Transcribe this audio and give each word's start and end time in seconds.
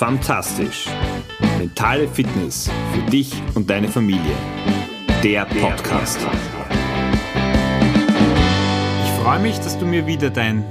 Fantastisch. 0.00 0.86
Mentale 1.58 2.08
Fitness 2.08 2.70
für 2.94 3.10
dich 3.10 3.34
und 3.54 3.68
deine 3.68 3.86
Familie. 3.86 4.34
Der 5.22 5.44
Podcast. 5.44 6.18
Ich 9.04 9.10
freue 9.22 9.40
mich, 9.40 9.58
dass 9.58 9.78
du 9.78 9.84
mir 9.84 10.06
wieder 10.06 10.30
dein 10.30 10.64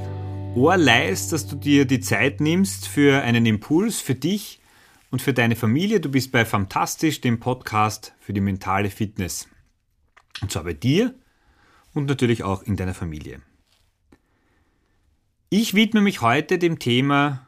Ohr 0.55 0.77
leist, 0.77 1.31
dass 1.31 1.45
du 1.45 1.57
dir 1.57 1.86
die 1.86 2.00
Zeit 2.00 2.41
nimmst 2.41 2.88
für 2.88 3.21
einen 3.21 3.45
Impuls 3.45 4.02
für 4.02 4.16
dich 4.16 4.62
und 5.12 5.21
für 5.21 5.34
deine 5.34 5.55
Familie. 5.55 6.00
Du 6.00 6.09
bist 6.09 6.32
bei 6.32 6.43
Fantastisch, 6.43 7.21
dem 7.21 7.39
Podcast 7.39 8.16
für 8.20 8.34
die 8.34 8.41
mentale 8.41 8.89
Fitness. 8.89 9.48
Und 10.41 10.52
zwar 10.52 10.64
bei 10.64 10.73
dir 10.73 11.14
und 11.93 12.07
natürlich 12.07 12.41
auch 12.41 12.64
in 12.64 12.77
deiner 12.77 12.96
Familie. 12.96 13.44
Ich 15.52 15.75
widme 15.75 16.02
mich 16.02 16.22
heute 16.22 16.58
dem 16.58 16.80
Thema 16.80 17.45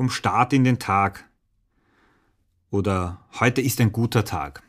vom 0.00 0.08
Start 0.08 0.54
in 0.54 0.64
den 0.64 0.78
Tag 0.78 1.28
oder 2.70 3.22
heute 3.38 3.60
ist 3.60 3.82
ein 3.82 3.92
guter 3.92 4.24
Tag. 4.24 4.62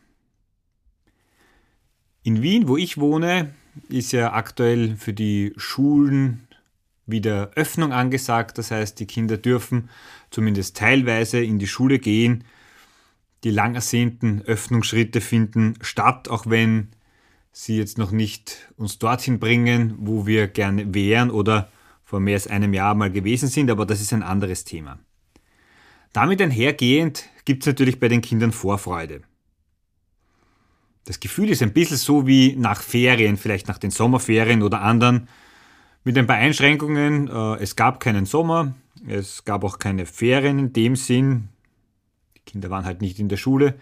In 2.22 2.42
Wien, 2.42 2.68
wo 2.68 2.76
ich 2.76 2.98
wohne, 2.98 3.54
ist 3.88 4.12
ja 4.12 4.34
aktuell 4.34 4.98
für 4.98 5.14
die 5.14 5.54
Schulen 5.56 6.50
wieder 7.06 7.52
Öffnung 7.56 7.94
angesagt. 7.94 8.58
Das 8.58 8.72
heißt, 8.72 9.00
die 9.00 9.06
Kinder 9.06 9.38
dürfen 9.38 9.90
zumindest 10.32 10.76
teilweise 10.76 11.42
in 11.42 11.60
die 11.60 11.68
Schule 11.68 12.00
gehen. 12.00 12.44
Die 13.46 13.52
lang 13.52 13.74
ersehnten 13.74 14.42
Öffnungsschritte 14.42 15.22
finden 15.22 15.76
statt, 15.80 16.28
auch 16.28 16.46
wenn 16.48 16.90
sie 17.54 17.78
jetzt 17.78 17.98
noch 17.98 18.12
nicht 18.12 18.70
uns 18.76 19.00
dorthin 19.00 19.40
bringen, 19.40 19.96
wo 19.98 20.28
wir 20.28 20.50
gerne 20.50 20.94
wären 20.94 21.32
oder 21.32 21.72
vor 22.04 22.20
mehr 22.20 22.36
als 22.36 22.48
einem 22.48 22.74
Jahr 22.74 22.96
mal 22.96 23.10
gewesen 23.10 23.48
sind, 23.48 23.72
aber 23.72 23.86
das 23.86 24.02
ist 24.02 24.12
ein 24.12 24.24
anderes 24.24 24.66
Thema. 24.66 25.00
Damit 26.14 26.42
einhergehend 26.42 27.30
gibt 27.46 27.64
es 27.64 27.68
natürlich 27.68 28.00
bei 28.00 28.08
den 28.08 28.22
Kindern 28.22 28.52
Vorfreude. 28.52 29.22
Das 31.06 31.20
Gefühl 31.20 31.50
ist 31.50 31.64
ein 31.64 31.74
bisschen 31.74 31.98
so 31.98 32.28
wie 32.28 32.56
nach 32.56 32.82
Ferien, 32.82 33.38
vielleicht 33.38 33.68
nach 33.68 33.78
den 33.78 33.92
Sommerferien 33.92 34.62
oder 34.62 34.82
anderen, 34.82 35.28
mit 36.04 36.18
ein 36.18 36.28
paar 36.28 36.38
Einschränkungen. 36.38 37.28
Äh, 37.28 37.56
es 37.62 37.76
gab 37.76 38.00
keinen 38.00 38.26
Sommer, 38.26 38.76
es 39.08 39.44
gab 39.46 39.64
auch 39.64 39.80
keine 39.80 40.06
Ferien 40.06 40.60
in 40.60 40.74
dem 40.74 40.96
Sinn. 40.96 41.50
Die 42.36 42.42
Kinder 42.42 42.70
waren 42.70 42.86
halt 42.86 43.02
nicht 43.02 43.20
in 43.20 43.30
der 43.30 43.38
Schule. 43.38 43.80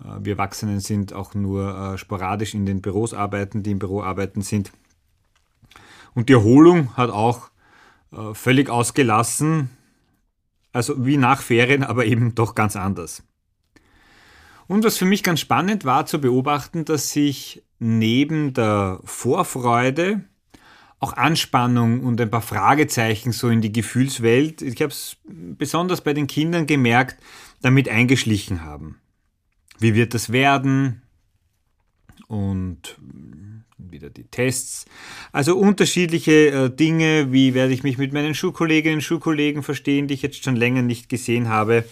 Äh, 0.00 0.20
wir 0.20 0.34
Erwachsenen 0.34 0.80
sind 0.80 1.12
auch 1.12 1.34
nur 1.34 1.94
äh, 1.94 1.98
sporadisch 1.98 2.54
in 2.54 2.66
den 2.66 2.82
Büros 2.82 3.14
arbeiten, 3.14 3.62
die 3.62 3.72
im 3.72 3.78
Büro 3.78 4.02
arbeiten 4.02 4.42
sind. 4.42 4.72
Und 6.14 6.28
die 6.28 6.34
Erholung 6.34 6.96
hat 6.96 7.10
auch 7.10 7.50
völlig 8.34 8.70
ausgelassen. 8.70 9.70
Also 10.74 11.06
wie 11.06 11.16
nach 11.16 11.40
Ferien, 11.40 11.84
aber 11.84 12.04
eben 12.04 12.34
doch 12.34 12.54
ganz 12.54 12.76
anders. 12.76 13.22
Und 14.66 14.84
was 14.84 14.98
für 14.98 15.04
mich 15.04 15.22
ganz 15.22 15.40
spannend 15.40 15.84
war 15.84 16.04
zu 16.04 16.20
beobachten, 16.20 16.84
dass 16.84 17.10
sich 17.10 17.62
neben 17.78 18.54
der 18.54 18.98
Vorfreude 19.04 20.24
auch 20.98 21.12
Anspannung 21.12 22.00
und 22.00 22.20
ein 22.20 22.30
paar 22.30 22.42
Fragezeichen 22.42 23.30
so 23.30 23.48
in 23.50 23.60
die 23.60 23.72
Gefühlswelt, 23.72 24.62
ich 24.62 24.80
habe 24.82 24.90
es 24.90 25.16
besonders 25.24 26.00
bei 26.00 26.12
den 26.12 26.26
Kindern 26.26 26.66
gemerkt, 26.66 27.22
damit 27.60 27.88
eingeschlichen 27.88 28.62
haben. 28.62 28.98
Wie 29.78 29.94
wird 29.94 30.12
das 30.12 30.32
werden? 30.32 31.02
Und 32.26 32.98
wieder 33.94 34.10
die 34.10 34.24
Tests. 34.24 34.84
Also 35.32 35.56
unterschiedliche 35.56 36.50
äh, 36.50 36.70
Dinge, 36.70 37.32
wie 37.32 37.54
werde 37.54 37.72
ich 37.72 37.82
mich 37.82 37.96
mit 37.96 38.12
meinen 38.12 38.34
Schulkolleginnen 38.34 38.98
und 38.98 39.02
Schulkollegen 39.02 39.62
verstehen, 39.62 40.08
die 40.08 40.14
ich 40.14 40.22
jetzt 40.22 40.44
schon 40.44 40.56
länger 40.56 40.82
nicht 40.82 41.08
gesehen 41.08 41.48
habe. 41.48 41.84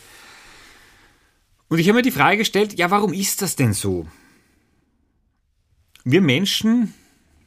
Und 1.68 1.78
ich 1.78 1.88
habe 1.88 1.96
mir 1.96 2.02
die 2.02 2.10
Frage 2.10 2.36
gestellt, 2.36 2.78
ja, 2.78 2.90
warum 2.90 3.14
ist 3.14 3.40
das 3.40 3.56
denn 3.56 3.72
so? 3.72 4.06
Wir 6.04 6.20
Menschen 6.20 6.92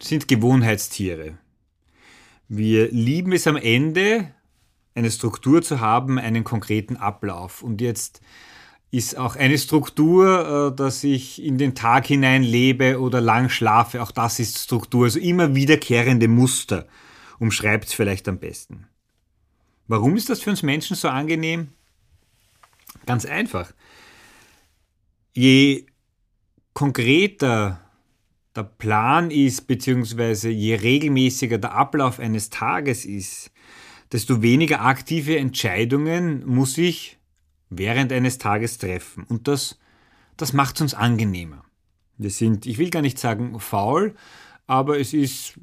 sind 0.02 0.28
Gewohnheitstiere. 0.28 1.38
Wir 2.48 2.90
lieben 2.90 3.34
es 3.34 3.46
am 3.48 3.58
Ende, 3.58 4.32
eine 4.96 5.12
Struktur 5.12 5.62
zu 5.62 5.82
haben, 5.82 6.18
einen 6.18 6.44
konkreten 6.44 6.96
Ablauf. 6.96 7.62
Und 7.62 7.82
jetzt 7.82 8.22
ist 8.92 9.18
auch 9.18 9.36
eine 9.36 9.58
Struktur, 9.58 10.72
äh, 10.72 10.76
dass 10.76 11.04
ich 11.04 11.44
in 11.44 11.58
den 11.58 11.76
Tag 11.76 12.06
hinein 12.06 12.44
lebe 12.44 13.00
oder 13.00 13.22
lang 13.22 13.50
schlafe. 13.50 14.02
Auch 14.02 14.12
das 14.12 14.40
ist 14.40 14.58
Struktur. 14.58 15.06
Also 15.06 15.20
immer 15.20 15.56
wiederkehrende 15.56 16.28
Muster 16.28 16.88
umschreibt 17.40 17.86
es 17.86 17.94
vielleicht 17.94 18.28
am 18.28 18.40
besten. 18.40 18.88
Warum 19.88 20.16
ist 20.16 20.30
das 20.30 20.42
für 20.42 20.50
uns 20.50 20.64
Menschen 20.64 20.96
so 20.96 21.10
angenehm? 21.10 21.70
Ganz 23.06 23.26
einfach. 23.26 23.72
Je 25.34 25.86
konkreter 26.74 27.82
der 28.56 28.64
Plan 28.64 29.32
ist, 29.32 29.68
beziehungsweise 29.68 30.50
je 30.50 30.76
regelmäßiger 30.76 31.58
der 31.58 31.74
Ablauf 31.74 32.20
eines 32.20 32.50
Tages 32.50 33.06
ist, 33.06 33.52
desto 34.12 34.42
weniger 34.42 34.82
aktive 34.82 35.38
Entscheidungen 35.38 36.46
muss 36.46 36.78
ich 36.78 37.18
während 37.70 38.12
eines 38.12 38.38
Tages 38.38 38.78
treffen. 38.78 39.24
Und 39.28 39.48
das, 39.48 39.80
das 40.38 40.54
macht 40.54 40.76
es 40.76 40.82
uns 40.82 40.94
angenehmer. 40.94 41.64
Wir 42.18 42.30
sind, 42.30 42.66
ich 42.66 42.78
will 42.78 42.90
gar 42.90 43.02
nicht 43.02 43.20
sagen 43.20 43.60
faul, 43.60 44.16
aber 44.68 45.00
es 45.00 45.14
ist 45.14 45.54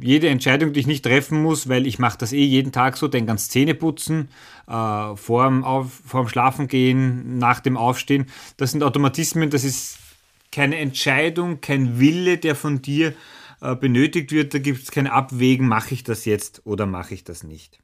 jede 0.00 0.28
Entscheidung, 0.28 0.72
die 0.72 0.80
ich 0.80 0.86
nicht 0.86 1.04
treffen 1.04 1.40
muss, 1.40 1.68
weil 1.68 1.86
ich 1.86 1.98
mache 1.98 2.18
das 2.18 2.32
eh 2.32 2.44
jeden 2.44 2.70
Tag 2.70 2.98
so, 2.98 3.08
denk 3.08 3.28
ans 3.28 3.48
Zähneputzen, 3.48 4.28
äh, 4.66 5.16
vorm, 5.16 5.64
Auf, 5.64 6.02
vorm 6.04 6.28
Schlafengehen, 6.28 7.38
nach 7.38 7.60
dem 7.60 7.76
Aufstehen. 7.78 8.26
Das 8.58 8.72
sind 8.72 8.82
Automatismen, 8.82 9.48
das 9.48 9.64
ist 9.64 9.98
keine 10.50 10.76
Entscheidung, 10.76 11.62
kein 11.62 11.98
Wille, 11.98 12.36
der 12.36 12.54
von 12.54 12.82
dir 12.82 13.14
äh, 13.62 13.74
benötigt 13.74 14.32
wird. 14.32 14.52
Da 14.52 14.58
gibt 14.58 14.82
es 14.82 14.90
kein 14.90 15.06
Abwägen, 15.06 15.66
mache 15.66 15.94
ich 15.94 16.04
das 16.04 16.26
jetzt 16.26 16.60
oder 16.66 16.84
mache 16.84 17.14
ich 17.14 17.24
das 17.24 17.44
nicht. 17.44 17.80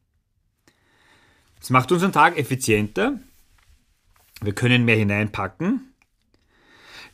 Es 1.62 1.70
macht 1.70 1.90
unseren 1.92 2.12
Tag 2.12 2.38
effizienter, 2.38 3.18
wir 4.40 4.54
können 4.54 4.84
mehr 4.84 4.96
hineinpacken. 4.96 5.94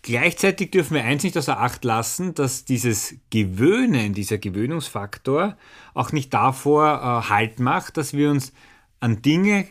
Gleichzeitig 0.02 0.70
dürfen 0.70 0.94
wir 0.94 1.04
eins 1.04 1.22
nicht 1.22 1.36
außer 1.38 1.58
Acht 1.58 1.82
lassen, 1.82 2.34
dass 2.34 2.66
dieses 2.66 3.14
Gewöhnen, 3.30 4.12
dieser 4.12 4.36
Gewöhnungsfaktor 4.36 5.56
auch 5.94 6.12
nicht 6.12 6.34
davor 6.34 7.00
äh, 7.24 7.30
Halt 7.30 7.58
macht, 7.58 7.96
dass 7.96 8.12
wir 8.12 8.30
uns 8.30 8.52
an 9.00 9.22
Dinge 9.22 9.66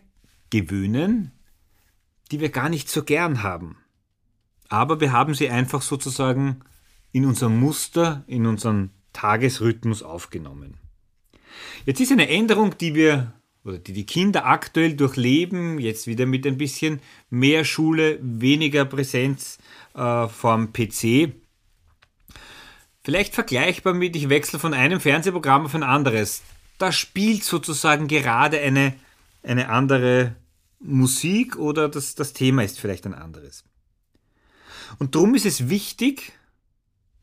gewöhnen, 0.50 1.32
die 2.32 2.40
wir 2.40 2.50
gar 2.50 2.70
nicht 2.70 2.90
so 2.90 3.04
gern 3.04 3.44
haben. 3.44 3.78
Aber 4.70 5.00
wir 5.00 5.12
haben 5.12 5.36
sie 5.36 5.50
einfach 5.50 5.84
sozusagen 5.84 6.62
in 7.12 7.26
unserem 7.26 7.60
Muster, 7.60 8.24
in 8.26 8.48
unseren 8.48 8.90
Tagesrhythmus 9.14 10.02
aufgenommen. 10.02 10.78
Jetzt 11.86 12.02
ist 12.02 12.12
eine 12.12 12.28
Änderung, 12.28 12.76
die 12.80 12.96
wir 12.96 13.34
oder 13.66 13.78
die 13.78 13.94
die 13.94 14.06
Kinder 14.06 14.46
aktuell 14.46 14.96
durchleben, 14.96 15.80
jetzt 15.80 16.08
wieder 16.08 16.26
mit 16.26 16.46
ein 16.46 16.58
bisschen 16.58 17.00
mehr 17.30 17.64
Schule, 17.64 18.20
weniger 18.22 18.86
Präsenz 18.86 19.58
äh, 19.96 20.28
vom 20.28 20.74
PC. 20.74 21.34
Vielleicht 23.04 23.34
vergleichbar 23.34 23.94
mit, 23.94 24.16
ich 24.16 24.30
wechsle 24.30 24.60
von 24.60 24.74
einem 24.74 25.00
Fernsehprogramm 25.00 25.66
auf 25.66 25.76
ein 25.76 25.84
anderes. 25.84 26.42
Da 26.78 26.92
spielt 26.92 27.44
sozusagen 27.44 28.08
gerade 28.08 28.60
eine, 28.60 28.94
eine 29.44 29.70
andere 29.70 30.36
Musik 30.80 31.58
oder 31.58 31.90
das, 31.90 32.16
das 32.16 32.34
Thema 32.34 32.64
ist 32.64 32.80
vielleicht 32.80 33.06
ein 33.06 33.14
anderes. 33.14 33.64
Und 35.00 35.16
darum 35.16 35.36
ist 35.36 35.46
es 35.46 35.70
wichtig, 35.70 36.34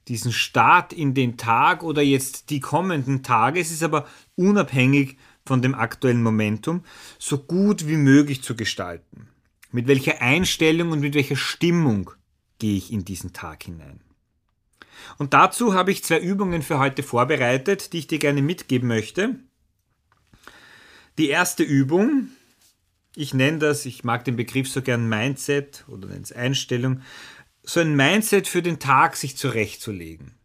diesen 0.08 0.32
Start 0.32 0.92
in 0.92 1.14
den 1.14 1.36
Tag 1.36 1.82
oder 1.82 2.02
jetzt 2.02 2.50
die 2.50 2.60
kommenden 2.60 3.22
Tage, 3.22 3.60
es 3.60 3.70
ist 3.70 3.82
aber 3.82 4.06
unabhängig 4.34 5.18
von 5.50 5.62
dem 5.62 5.74
aktuellen 5.74 6.22
Momentum 6.22 6.84
so 7.18 7.36
gut 7.36 7.88
wie 7.88 7.96
möglich 7.96 8.40
zu 8.40 8.54
gestalten. 8.54 9.26
Mit 9.72 9.88
welcher 9.88 10.22
Einstellung 10.22 10.92
und 10.92 11.00
mit 11.00 11.14
welcher 11.14 11.34
Stimmung 11.34 12.12
gehe 12.60 12.76
ich 12.76 12.92
in 12.92 13.04
diesen 13.04 13.32
Tag 13.32 13.64
hinein. 13.64 14.00
Und 15.18 15.34
dazu 15.34 15.74
habe 15.74 15.90
ich 15.90 16.04
zwei 16.04 16.20
Übungen 16.20 16.62
für 16.62 16.78
heute 16.78 17.02
vorbereitet, 17.02 17.92
die 17.92 17.98
ich 17.98 18.06
dir 18.06 18.20
gerne 18.20 18.42
mitgeben 18.42 18.86
möchte. 18.86 19.40
Die 21.18 21.30
erste 21.30 21.64
Übung, 21.64 22.28
ich 23.16 23.34
nenne 23.34 23.58
das, 23.58 23.86
ich 23.86 24.04
mag 24.04 24.24
den 24.24 24.36
Begriff 24.36 24.68
so 24.70 24.82
gern 24.82 25.08
Mindset 25.08 25.84
oder 25.88 26.06
nenne 26.06 26.22
es 26.22 26.30
Einstellung, 26.30 27.02
so 27.64 27.80
ein 27.80 27.96
Mindset 27.96 28.46
für 28.46 28.62
den 28.62 28.78
Tag 28.78 29.16
sich 29.16 29.36
zurechtzulegen. 29.36 30.36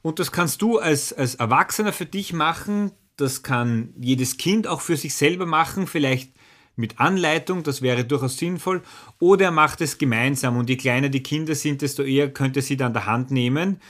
Und 0.00 0.18
das 0.18 0.32
kannst 0.32 0.62
du 0.62 0.78
als, 0.78 1.12
als 1.12 1.34
Erwachsener 1.34 1.92
für 1.92 2.06
dich 2.06 2.32
machen, 2.32 2.92
das 3.20 3.42
kann 3.42 3.94
jedes 4.00 4.36
Kind 4.36 4.66
auch 4.66 4.80
für 4.80 4.96
sich 4.96 5.14
selber 5.14 5.46
machen, 5.46 5.86
vielleicht 5.86 6.32
mit 6.76 6.98
Anleitung, 6.98 7.62
das 7.62 7.82
wäre 7.82 8.04
durchaus 8.04 8.38
sinnvoll, 8.38 8.82
oder 9.18 9.46
er 9.46 9.50
macht 9.50 9.80
es 9.80 9.98
gemeinsam 9.98 10.56
und 10.56 10.68
je 10.70 10.76
kleiner 10.76 11.08
die 11.08 11.22
Kinder 11.22 11.54
sind, 11.54 11.82
desto 11.82 12.02
eher 12.02 12.32
könnte 12.32 12.62
sie 12.62 12.76
dann 12.76 12.92
der 12.92 13.06
Hand 13.06 13.30
nehmen. 13.30 13.80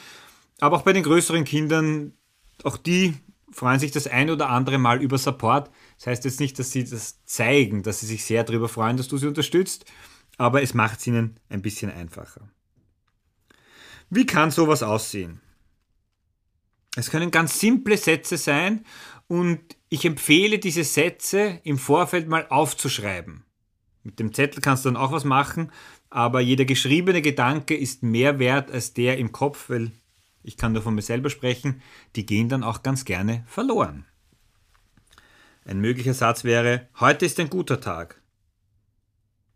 Aber 0.61 0.77
auch 0.77 0.82
bei 0.82 0.93
den 0.93 1.05
größeren 1.05 1.44
Kindern, 1.44 2.12
auch 2.65 2.77
die 2.77 3.15
freuen 3.53 3.81
sich 3.81 3.91
das 3.91 4.06
ein 4.06 4.31
oder 4.31 4.49
andere 4.49 4.79
Mal 4.79 5.03
über 5.03 5.19
Support. 5.19 5.71
Das 5.99 6.06
heißt 6.06 6.25
jetzt 6.25 6.41
nicht, 6.41 6.59
dass 6.59 6.73
sie 6.73 6.85
das 6.85 7.25
zeigen, 7.25 7.82
dass 7.82 8.00
sie 8.00 8.06
sich 8.06 8.25
sehr 8.25 8.44
darüber 8.44 8.69
freuen, 8.69 8.97
dass 8.97 9.09
du 9.09 9.17
sie 9.17 9.27
unterstützt, 9.27 9.85
aber 10.37 10.62
es 10.62 10.75
macht 10.75 11.00
es 11.00 11.06
ihnen 11.06 11.38
ein 11.49 11.62
bisschen 11.62 11.91
einfacher. 11.91 12.49
Wie 14.09 14.27
kann 14.27 14.50
sowas 14.50 14.82
aussehen? 14.82 15.41
Es 16.97 17.11
können 17.11 17.31
ganz 17.31 17.61
simple 17.61 17.97
Sätze 17.97 18.37
sein 18.37 18.85
und 19.31 19.61
ich 19.88 20.05
empfehle 20.05 20.59
diese 20.59 20.82
Sätze 20.82 21.61
im 21.62 21.79
Vorfeld 21.79 22.27
mal 22.27 22.49
aufzuschreiben. 22.49 23.44
Mit 24.03 24.19
dem 24.19 24.35
Zettel 24.35 24.61
kannst 24.61 24.85
du 24.85 24.88
dann 24.88 24.97
auch 24.97 25.12
was 25.12 25.23
machen, 25.23 25.71
aber 26.09 26.41
jeder 26.41 26.65
geschriebene 26.65 27.23
Gedanke 27.23 27.77
ist 27.77 28.03
mehr 28.03 28.41
wert 28.41 28.73
als 28.73 28.93
der 28.93 29.19
im 29.19 29.31
Kopf, 29.31 29.71
weil 29.71 29.93
ich 30.43 30.56
kann 30.56 30.73
nur 30.73 30.82
von 30.82 30.97
mir 30.97 31.03
selber 31.03 31.31
sprechen, 31.31 31.81
die 32.17 32.27
gehen 32.27 32.49
dann 32.49 32.65
auch 32.65 32.82
ganz 32.82 33.05
gerne 33.05 33.44
verloren. 33.47 34.05
Ein 35.65 35.81
möglicher 35.81 36.15
Satz 36.15 36.43
wäre, 36.43 36.88
heute 36.99 37.25
ist 37.25 37.38
ein 37.38 37.50
guter 37.50 37.81
Tag. 37.81 38.21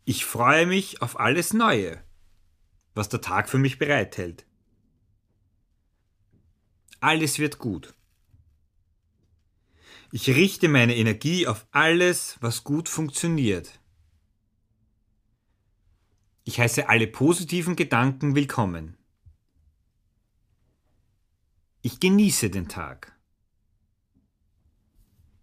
Ich 0.05 0.25
freue 0.25 0.67
mich 0.67 1.03
auf 1.03 1.19
alles 1.19 1.53
Neue, 1.53 2.01
was 2.95 3.09
der 3.09 3.23
Tag 3.23 3.49
für 3.49 3.59
mich 3.59 3.81
bereithält. 3.81 4.47
Alles 7.01 7.41
wird 7.41 7.59
gut. 7.59 7.93
Ich 10.17 10.29
richte 10.29 10.69
meine 10.69 10.95
Energie 10.95 11.49
auf 11.49 11.67
alles, 11.73 12.37
was 12.41 12.63
gut 12.63 12.89
funktioniert. 12.89 13.81
Ich 16.45 16.61
heiße 16.61 16.89
alle 16.89 17.09
positiven 17.09 17.75
Gedanken 17.75 18.37
willkommen. 18.37 18.97
Ich 21.83 21.99
genieße 21.99 22.49
den 22.49 22.69
Tag. 22.69 23.19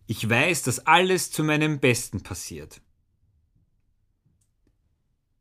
Ich 0.08 0.30
weiß, 0.30 0.64
dass 0.64 0.88
alles 0.88 1.32
zu 1.32 1.44
meinem 1.44 1.82
Besten 1.82 2.24
passiert. 2.24 2.80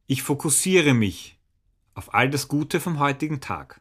Ich 0.09 0.25
fokussiere 0.25 0.93
mich 0.93 1.39
auf 1.95 2.13
all 2.15 2.31
das 2.31 2.49
Gute 2.49 2.81
vom 2.81 2.99
heutigen 2.99 3.41
Tag. 3.41 3.81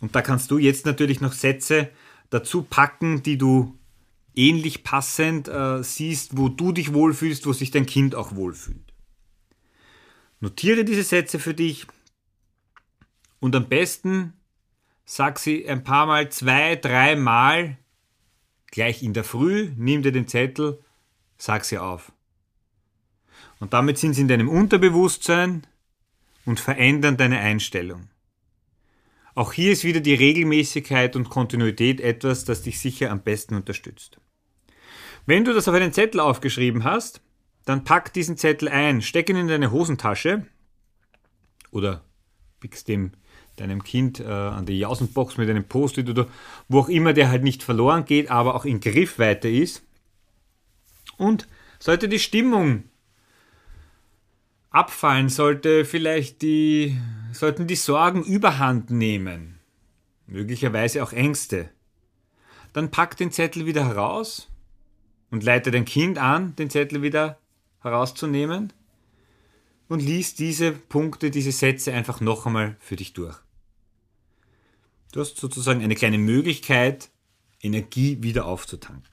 Und 0.00 0.14
da 0.14 0.22
kannst 0.22 0.52
du 0.52 0.58
jetzt 0.58 0.86
natürlich 0.86 1.20
noch 1.20 1.32
Sätze 1.32 1.90
dazu 2.32 2.62
packen, 2.62 3.22
die 3.22 3.36
du 3.36 3.78
ähnlich 4.34 4.84
passend 4.84 5.48
äh, 5.48 5.82
siehst, 5.82 6.36
wo 6.38 6.48
du 6.48 6.72
dich 6.72 6.94
wohlfühlst, 6.94 7.46
wo 7.46 7.52
sich 7.52 7.70
dein 7.70 7.84
Kind 7.84 8.14
auch 8.14 8.34
wohlfühlt. 8.34 8.94
Notiere 10.40 10.84
diese 10.84 11.02
Sätze 11.02 11.38
für 11.38 11.52
dich 11.52 11.86
und 13.38 13.54
am 13.54 13.68
besten 13.68 14.32
sag 15.04 15.38
sie 15.38 15.68
ein 15.68 15.84
paar 15.84 16.06
Mal, 16.06 16.30
zwei, 16.30 16.76
drei 16.76 17.16
Mal 17.16 17.76
gleich 18.70 19.02
in 19.02 19.12
der 19.12 19.24
Früh, 19.24 19.70
nimm 19.76 20.02
dir 20.02 20.12
den 20.12 20.26
Zettel, 20.26 20.82
sag 21.36 21.66
sie 21.66 21.76
auf. 21.76 22.12
Und 23.60 23.74
damit 23.74 23.98
sind 23.98 24.14
sie 24.14 24.22
in 24.22 24.28
deinem 24.28 24.48
Unterbewusstsein 24.48 25.66
und 26.46 26.60
verändern 26.60 27.18
deine 27.18 27.40
Einstellung. 27.40 28.08
Auch 29.34 29.52
hier 29.52 29.72
ist 29.72 29.84
wieder 29.84 30.00
die 30.00 30.14
Regelmäßigkeit 30.14 31.16
und 31.16 31.30
Kontinuität 31.30 32.00
etwas, 32.00 32.44
das 32.44 32.62
dich 32.62 32.80
sicher 32.80 33.10
am 33.10 33.22
besten 33.22 33.54
unterstützt. 33.54 34.18
Wenn 35.24 35.44
du 35.44 35.54
das 35.54 35.68
auf 35.68 35.74
einen 35.74 35.92
Zettel 35.92 36.20
aufgeschrieben 36.20 36.84
hast, 36.84 37.22
dann 37.64 37.84
pack 37.84 38.12
diesen 38.12 38.36
Zettel 38.36 38.68
ein, 38.68 39.02
steck 39.02 39.30
ihn 39.30 39.36
in 39.36 39.48
deine 39.48 39.70
Hosentasche 39.70 40.46
oder 41.70 42.04
pickst 42.60 42.88
dem 42.88 43.12
deinem 43.56 43.84
Kind 43.84 44.18
äh, 44.20 44.24
an 44.24 44.66
die 44.66 44.78
Jausenbox 44.78 45.36
mit 45.36 45.48
einem 45.48 45.64
Post-it 45.64 46.08
oder 46.08 46.26
wo 46.68 46.80
auch 46.80 46.88
immer 46.88 47.12
der 47.12 47.28
halt 47.30 47.42
nicht 47.42 47.62
verloren 47.62 48.04
geht, 48.04 48.30
aber 48.30 48.54
auch 48.54 48.64
in 48.64 48.80
Griffweite 48.80 49.48
ist. 49.48 49.82
Und 51.18 51.48
sollte 51.78 52.08
die 52.08 52.18
Stimmung 52.18 52.84
abfallen, 54.72 55.28
sollte 55.28 55.84
vielleicht 55.84 56.42
die, 56.42 56.98
sollten 57.32 57.66
die 57.66 57.76
Sorgen 57.76 58.24
überhand 58.24 58.90
nehmen, 58.90 59.60
möglicherweise 60.26 61.02
auch 61.02 61.12
Ängste, 61.12 61.70
dann 62.72 62.90
pack 62.90 63.16
den 63.16 63.30
Zettel 63.30 63.66
wieder 63.66 63.86
heraus 63.86 64.50
und 65.30 65.44
leite 65.44 65.70
dein 65.70 65.84
Kind 65.84 66.18
an, 66.18 66.56
den 66.56 66.70
Zettel 66.70 67.02
wieder 67.02 67.38
herauszunehmen 67.80 68.72
und 69.88 70.00
lies 70.00 70.34
diese 70.34 70.72
Punkte, 70.72 71.30
diese 71.30 71.52
Sätze 71.52 71.92
einfach 71.92 72.20
noch 72.20 72.46
einmal 72.46 72.76
für 72.80 72.96
dich 72.96 73.12
durch. 73.12 73.36
Du 75.12 75.20
hast 75.20 75.36
sozusagen 75.36 75.82
eine 75.82 75.94
kleine 75.94 76.16
Möglichkeit, 76.16 77.10
Energie 77.60 78.22
wieder 78.22 78.46
aufzutanken. 78.46 79.10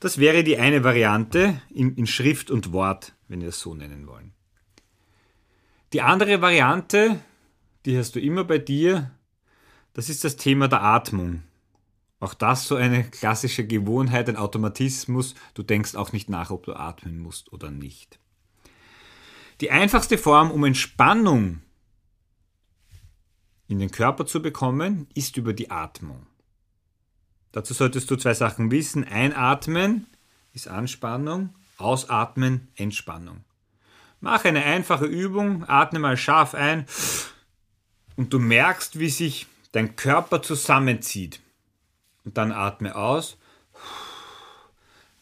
Das 0.00 0.18
wäre 0.18 0.44
die 0.44 0.58
eine 0.58 0.84
Variante 0.84 1.60
in, 1.70 1.94
in 1.96 2.06
Schrift 2.06 2.50
und 2.50 2.72
Wort, 2.72 3.14
wenn 3.28 3.40
wir 3.40 3.48
es 3.48 3.60
so 3.60 3.74
nennen 3.74 4.06
wollen. 4.06 4.35
Die 5.92 6.02
andere 6.02 6.40
Variante, 6.42 7.20
die 7.84 7.96
hast 7.96 8.16
du 8.16 8.20
immer 8.20 8.44
bei 8.44 8.58
dir, 8.58 9.10
das 9.92 10.08
ist 10.08 10.24
das 10.24 10.36
Thema 10.36 10.68
der 10.68 10.82
Atmung. 10.82 11.42
Auch 12.18 12.34
das 12.34 12.66
so 12.66 12.76
eine 12.76 13.04
klassische 13.04 13.66
Gewohnheit, 13.66 14.28
ein 14.28 14.36
Automatismus. 14.36 15.34
Du 15.54 15.62
denkst 15.62 15.94
auch 15.94 16.12
nicht 16.12 16.28
nach, 16.28 16.50
ob 16.50 16.64
du 16.64 16.74
atmen 16.74 17.18
musst 17.18 17.52
oder 17.52 17.70
nicht. 17.70 18.18
Die 19.60 19.70
einfachste 19.70 20.18
Form, 20.18 20.50
um 20.50 20.64
Entspannung 20.64 21.62
in 23.68 23.78
den 23.78 23.90
Körper 23.90 24.26
zu 24.26 24.42
bekommen, 24.42 25.06
ist 25.14 25.36
über 25.36 25.52
die 25.52 25.70
Atmung. 25.70 26.26
Dazu 27.52 27.72
solltest 27.72 28.10
du 28.10 28.16
zwei 28.16 28.34
Sachen 28.34 28.70
wissen. 28.70 29.04
Einatmen 29.04 30.06
ist 30.52 30.68
Anspannung, 30.68 31.54
ausatmen 31.78 32.68
Entspannung. 32.74 33.45
Mach 34.26 34.44
eine 34.44 34.64
einfache 34.64 35.04
Übung, 35.04 35.62
atme 35.68 36.00
mal 36.00 36.16
scharf 36.16 36.56
ein 36.56 36.86
und 38.16 38.32
du 38.32 38.40
merkst, 38.40 38.98
wie 38.98 39.08
sich 39.08 39.46
dein 39.70 39.94
Körper 39.94 40.42
zusammenzieht 40.42 41.40
und 42.24 42.36
dann 42.36 42.50
atme 42.50 42.96
aus. 42.96 43.38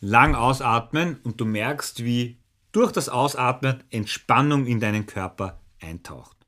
Lang 0.00 0.34
ausatmen 0.34 1.20
und 1.22 1.38
du 1.38 1.44
merkst, 1.44 2.02
wie 2.02 2.38
durch 2.72 2.92
das 2.92 3.10
Ausatmen 3.10 3.84
Entspannung 3.90 4.64
in 4.64 4.80
deinen 4.80 5.04
Körper 5.04 5.60
eintaucht. 5.82 6.38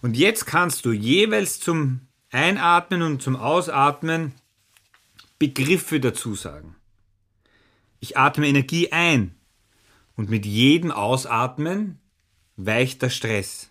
Und 0.00 0.16
jetzt 0.16 0.46
kannst 0.46 0.84
du 0.84 0.90
jeweils 0.90 1.60
zum 1.60 2.08
Einatmen 2.32 3.02
und 3.02 3.22
zum 3.22 3.36
Ausatmen 3.36 4.32
Begriffe 5.38 6.00
dazu 6.00 6.34
sagen. 6.34 6.74
Ich 8.00 8.18
atme 8.18 8.48
Energie 8.48 8.90
ein 8.90 9.36
und 10.16 10.30
mit 10.30 10.46
jedem 10.46 10.90
Ausatmen 10.90 12.00
weicht 12.56 13.02
der 13.02 13.10
Stress. 13.10 13.70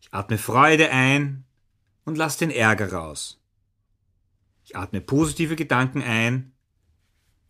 Ich 0.00 0.12
atme 0.12 0.38
Freude 0.38 0.90
ein 0.90 1.44
und 2.04 2.16
lass 2.16 2.36
den 2.36 2.50
Ärger 2.50 2.92
raus. 2.92 3.40
Ich 4.64 4.76
atme 4.76 5.00
positive 5.00 5.56
Gedanken 5.56 6.02
ein 6.02 6.52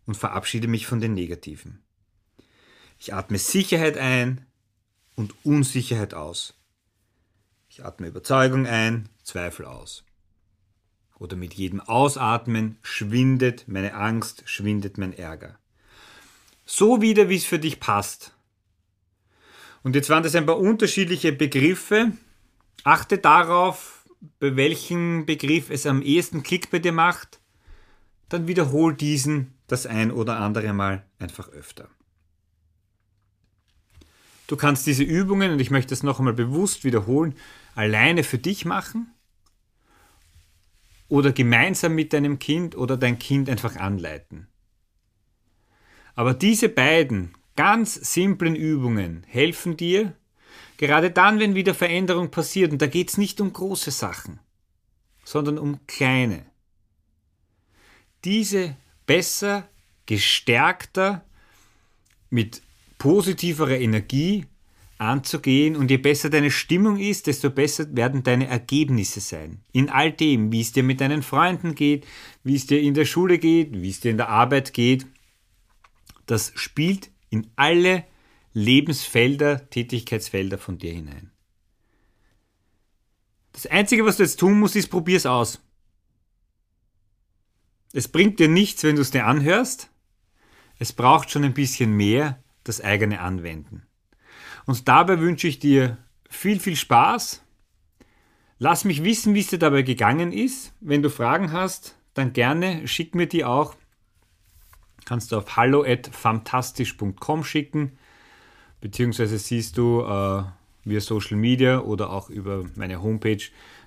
und 0.05 0.17
verabschiede 0.17 0.67
mich 0.67 0.87
von 0.87 0.99
den 0.99 1.13
negativen. 1.13 1.83
Ich 2.99 3.13
atme 3.13 3.37
Sicherheit 3.37 3.97
ein 3.97 4.45
und 5.15 5.33
Unsicherheit 5.45 6.13
aus. 6.13 6.53
Ich 7.69 7.85
atme 7.85 8.07
Überzeugung 8.07 8.67
ein, 8.67 9.09
Zweifel 9.23 9.65
aus. 9.65 10.03
Oder 11.17 11.35
mit 11.35 11.53
jedem 11.53 11.79
Ausatmen 11.79 12.77
schwindet 12.81 13.67
meine 13.67 13.93
Angst, 13.93 14.43
schwindet 14.45 14.97
mein 14.97 15.13
Ärger. 15.13 15.59
So 16.65 17.01
wieder, 17.01 17.29
wie 17.29 17.35
es 17.35 17.45
für 17.45 17.59
dich 17.59 17.79
passt. 17.79 18.33
Und 19.83 19.95
jetzt 19.95 20.09
waren 20.09 20.23
das 20.23 20.35
ein 20.35 20.45
paar 20.45 20.59
unterschiedliche 20.59 21.31
Begriffe. 21.31 22.11
Achte 22.83 23.17
darauf, 23.17 24.05
bei 24.39 24.55
welchem 24.55 25.25
Begriff 25.25 25.69
es 25.69 25.85
am 25.85 26.01
ehesten 26.01 26.43
Klick 26.43 26.69
bei 26.69 26.79
dir 26.79 26.91
macht, 26.91 27.39
dann 28.29 28.47
wiederhol 28.47 28.93
diesen 28.93 29.53
das 29.67 29.85
ein 29.85 30.11
oder 30.11 30.37
andere 30.37 30.73
Mal 30.73 31.05
einfach 31.19 31.49
öfter. 31.49 31.89
Du 34.47 34.57
kannst 34.57 34.85
diese 34.85 35.03
Übungen, 35.03 35.53
und 35.53 35.59
ich 35.59 35.71
möchte 35.71 35.93
es 35.93 36.03
noch 36.03 36.19
einmal 36.19 36.33
bewusst 36.33 36.83
wiederholen, 36.83 37.35
alleine 37.73 38.23
für 38.23 38.37
dich 38.37 38.65
machen 38.65 39.13
oder 41.07 41.31
gemeinsam 41.31 41.95
mit 41.95 42.11
deinem 42.11 42.37
Kind 42.37 42.75
oder 42.75 42.97
dein 42.97 43.17
Kind 43.17 43.49
einfach 43.49 43.77
anleiten. 43.77 44.47
Aber 46.15 46.33
diese 46.33 46.69
beiden 46.69 47.33
ganz 47.55 47.95
simplen 47.95 48.55
Übungen 48.55 49.23
helfen 49.27 49.77
dir, 49.77 50.15
Gerade 50.81 51.11
dann, 51.11 51.37
wenn 51.37 51.53
wieder 51.53 51.75
Veränderung 51.75 52.31
passiert, 52.31 52.71
und 52.71 52.81
da 52.81 52.87
geht 52.87 53.09
es 53.09 53.19
nicht 53.19 53.39
um 53.39 53.53
große 53.53 53.91
Sachen, 53.91 54.39
sondern 55.23 55.59
um 55.59 55.85
kleine. 55.85 56.43
Diese 58.25 58.75
besser, 59.05 59.69
gestärkter, 60.07 61.23
mit 62.31 62.63
positiverer 62.97 63.77
Energie 63.77 64.47
anzugehen 64.97 65.75
und 65.75 65.91
je 65.91 65.97
besser 65.97 66.31
deine 66.31 66.49
Stimmung 66.49 66.97
ist, 66.97 67.27
desto 67.27 67.51
besser 67.51 67.95
werden 67.95 68.23
deine 68.23 68.47
Ergebnisse 68.47 69.19
sein. 69.19 69.59
In 69.73 69.87
all 69.87 70.11
dem, 70.11 70.51
wie 70.51 70.61
es 70.61 70.71
dir 70.71 70.81
mit 70.81 70.99
deinen 70.99 71.21
Freunden 71.21 71.75
geht, 71.75 72.07
wie 72.43 72.55
es 72.55 72.65
dir 72.65 72.81
in 72.81 72.95
der 72.95 73.05
Schule 73.05 73.37
geht, 73.37 73.79
wie 73.79 73.89
es 73.91 73.99
dir 73.99 74.09
in 74.09 74.17
der 74.17 74.29
Arbeit 74.29 74.73
geht, 74.73 75.05
das 76.31 76.53
spielt 76.55 77.11
in 77.29 77.51
alle 77.57 78.05
Lebensfelder, 78.53 79.69
Tätigkeitsfelder 79.69 80.57
von 80.57 80.77
dir 80.77 80.93
hinein. 80.93 81.29
Das 83.51 83.67
Einzige, 83.67 84.05
was 84.05 84.15
du 84.15 84.23
jetzt 84.23 84.39
tun 84.39 84.57
musst, 84.57 84.77
ist, 84.77 84.87
probier's 84.87 85.25
aus. 85.25 85.61
Es 87.91 88.07
bringt 88.07 88.39
dir 88.39 88.47
nichts, 88.47 88.83
wenn 88.83 88.95
du 88.95 89.01
es 89.01 89.11
dir 89.11 89.25
anhörst. 89.25 89.89
Es 90.79 90.93
braucht 90.93 91.29
schon 91.29 91.43
ein 91.43 91.53
bisschen 91.53 91.97
mehr 91.97 92.41
das 92.63 92.79
eigene 92.79 93.19
Anwenden. 93.19 93.85
Und 94.65 94.87
dabei 94.87 95.19
wünsche 95.19 95.49
ich 95.49 95.59
dir 95.59 95.97
viel, 96.29 96.61
viel 96.61 96.77
Spaß. 96.77 97.43
Lass 98.57 98.85
mich 98.85 99.03
wissen, 99.03 99.33
wie 99.33 99.41
es 99.41 99.47
dir 99.47 99.59
dabei 99.59 99.81
gegangen 99.81 100.31
ist. 100.31 100.73
Wenn 100.79 101.01
du 101.01 101.09
Fragen 101.09 101.51
hast, 101.51 101.97
dann 102.13 102.31
gerne 102.31 102.87
schick 102.87 103.15
mir 103.15 103.27
die 103.27 103.43
auch. 103.43 103.75
Kannst 105.11 105.33
du 105.33 105.37
auf 105.39 105.57
hallo@fantastisch.com 105.57 107.43
schicken, 107.43 107.97
beziehungsweise 108.79 109.37
siehst 109.37 109.77
du 109.77 109.99
äh, 110.03 110.43
via 110.85 111.01
Social 111.01 111.35
Media 111.35 111.81
oder 111.81 112.11
auch 112.11 112.29
über 112.29 112.63
meine 112.77 113.03
Homepage 113.03 113.41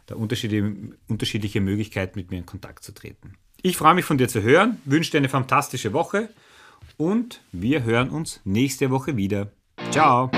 da 0.04 0.16
unterschiedliche, 0.16 0.70
unterschiedliche 1.08 1.62
Möglichkeiten, 1.62 2.18
mit 2.18 2.30
mir 2.30 2.36
in 2.36 2.44
Kontakt 2.44 2.84
zu 2.84 2.92
treten. 2.92 3.36
Ich 3.62 3.78
freue 3.78 3.94
mich 3.94 4.04
von 4.04 4.18
dir 4.18 4.28
zu 4.28 4.42
hören, 4.42 4.76
wünsche 4.84 5.12
dir 5.12 5.16
eine 5.16 5.30
fantastische 5.30 5.94
Woche 5.94 6.28
und 6.98 7.40
wir 7.52 7.84
hören 7.84 8.10
uns 8.10 8.42
nächste 8.44 8.90
Woche 8.90 9.16
wieder. 9.16 9.50
Ciao! 9.92 10.30